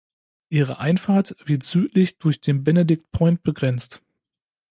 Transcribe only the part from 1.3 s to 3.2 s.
wird südlich durch den Benedict